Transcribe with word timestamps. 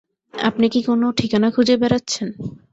আপনি 0.33 0.65
কি 0.69 0.81
কোনো 0.83 1.05
ঠিকানা 1.19 1.47
খুঁজে 1.55 1.75
বেড়াচ্ছেন? 1.81 2.27